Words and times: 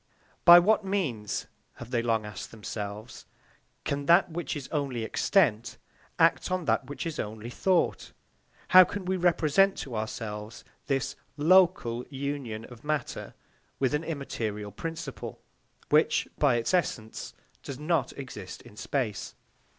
By 0.45 0.57
what 0.57 0.83
means, 0.83 1.45
have 1.75 1.91
they 1.91 2.01
long 2.01 2.25
asked 2.25 2.49
themselves, 2.49 3.27
can 3.83 4.07
that 4.07 4.31
which 4.31 4.55
is 4.55 4.67
only 4.69 5.03
extent 5.03 5.77
act 6.17 6.49
on 6.49 6.65
that 6.65 6.87
which 6.89 7.05
is 7.05 7.19
only 7.19 7.51
thought? 7.51 8.11
How 8.69 8.83
can 8.83 9.05
we 9.05 9.15
represent 9.15 9.77
to 9.77 9.95
ourselves 9.95 10.63
this 10.87 11.15
local 11.37 12.03
union 12.09 12.65
of 12.65 12.83
matter 12.83 13.35
with 13.77 13.93
an 13.93 14.03
immaterial 14.03 14.71
principle, 14.71 15.39
which, 15.89 16.27
by 16.39 16.55
its 16.55 16.73
essence, 16.73 17.35
does 17.61 17.77
not 17.77 18.11
exist 18.17 18.63
in 18.63 18.75
space? 18.77 19.35